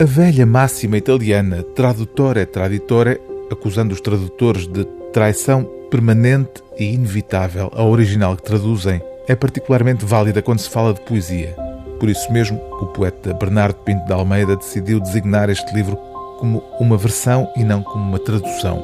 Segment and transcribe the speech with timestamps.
[0.00, 3.20] A velha máxima italiana tradutore traditore,
[3.52, 10.40] acusando os tradutores de traição permanente e inevitável ao original que traduzem, é particularmente válida
[10.40, 11.54] quando se fala de poesia.
[11.98, 15.98] Por isso mesmo, o poeta Bernardo Pinto de Almeida decidiu designar este livro
[16.38, 18.82] como uma versão e não como uma tradução.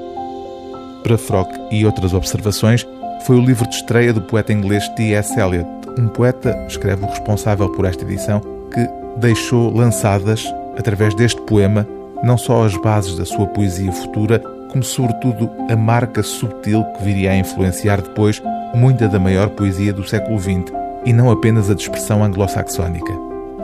[1.02, 2.86] Para Frock e outras observações,
[3.24, 5.40] foi o livro de estreia do poeta inglês T.S.
[5.40, 5.66] Eliot,
[5.98, 8.86] um poeta, escreve o responsável por esta edição, que
[9.18, 10.44] deixou lançadas,
[10.78, 11.86] através deste poema,
[12.22, 14.38] não só as bases da sua poesia futura,
[14.70, 18.42] como sobretudo a marca subtil que viria a influenciar depois
[18.74, 20.72] muita da maior poesia do século XX
[21.04, 23.12] e não apenas a de expressão anglo-saxónica.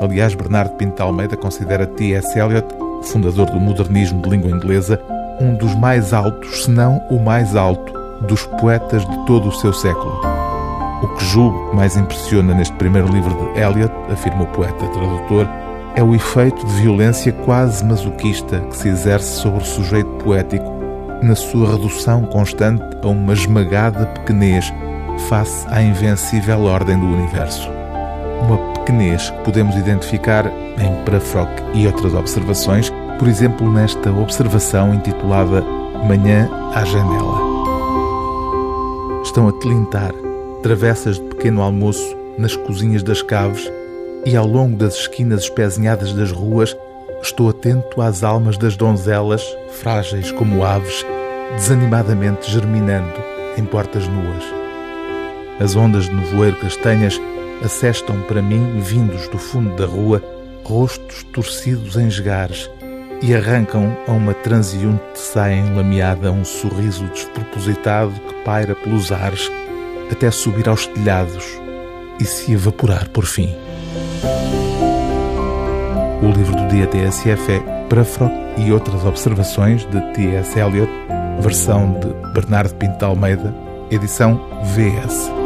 [0.00, 2.38] Aliás, Bernardo Pinto Almeida considera T.S.
[2.38, 2.66] Eliot,
[3.02, 5.00] fundador do modernismo de língua inglesa,
[5.40, 7.92] um dos mais altos, se não o mais alto,
[8.26, 10.20] dos poetas de todo o seu século.
[11.02, 15.48] O que julgo que mais impressiona neste primeiro livro de Eliot, afirma o poeta tradutor,
[15.94, 20.72] é o efeito de violência quase masoquista que se exerce sobre o sujeito poético
[21.22, 24.72] na sua redução constante a uma esmagada pequenez
[25.28, 27.68] face à invencível ordem do universo.
[28.42, 35.62] Uma pequenez que podemos identificar em Prafrock e outras observações, por exemplo, nesta observação intitulada
[36.08, 37.52] Manhã à Janela.
[39.22, 40.12] Estão a tilintar
[40.62, 43.70] travessas de pequeno almoço nas cozinhas das caves
[44.24, 46.76] e ao longo das esquinas espezinhadas das ruas
[47.22, 49.44] estou atento às almas das donzelas,
[49.80, 51.04] frágeis como aves,
[51.54, 53.14] desanimadamente germinando
[53.56, 54.44] em portas nuas.
[55.60, 57.20] As ondas de nevoeiro castanhas
[57.64, 60.22] assestam para mim, vindos do fundo da rua,
[60.64, 62.68] rostos torcidos em esgares
[63.22, 69.50] e arrancam a uma transeunte saia enlameada um sorriso despropositado que paira pelos ares
[70.10, 71.44] até subir aos telhados
[72.18, 73.54] e se evaporar por fim.
[76.22, 80.58] O livro do dia TSF é Prafrock e outras observações de T.S.
[80.58, 80.90] Eliot,
[81.40, 83.52] versão de Bernardo Pinto Almeida,
[83.90, 85.41] edição VS.